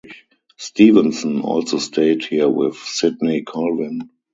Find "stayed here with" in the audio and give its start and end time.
1.77-2.75